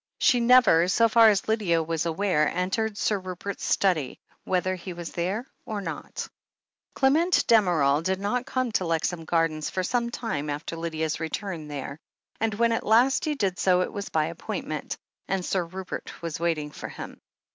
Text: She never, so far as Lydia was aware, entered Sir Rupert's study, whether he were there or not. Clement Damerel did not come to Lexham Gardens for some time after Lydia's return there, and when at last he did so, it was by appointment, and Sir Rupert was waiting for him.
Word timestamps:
She 0.17 0.39
never, 0.39 0.87
so 0.87 1.07
far 1.07 1.29
as 1.29 1.47
Lydia 1.47 1.83
was 1.83 2.07
aware, 2.07 2.49
entered 2.49 2.97
Sir 2.97 3.19
Rupert's 3.19 3.63
study, 3.63 4.19
whether 4.45 4.73
he 4.73 4.93
were 4.93 5.03
there 5.03 5.45
or 5.63 5.79
not. 5.79 6.27
Clement 6.95 7.45
Damerel 7.45 8.01
did 8.01 8.19
not 8.19 8.47
come 8.47 8.71
to 8.71 8.83
Lexham 8.83 9.25
Gardens 9.25 9.69
for 9.69 9.83
some 9.83 10.09
time 10.09 10.49
after 10.49 10.75
Lydia's 10.75 11.19
return 11.19 11.67
there, 11.67 11.99
and 12.39 12.55
when 12.55 12.71
at 12.71 12.83
last 12.83 13.25
he 13.25 13.35
did 13.35 13.59
so, 13.59 13.81
it 13.81 13.93
was 13.93 14.09
by 14.09 14.25
appointment, 14.25 14.97
and 15.27 15.45
Sir 15.45 15.65
Rupert 15.65 16.19
was 16.23 16.39
waiting 16.39 16.71
for 16.71 16.87
him. 16.89 17.21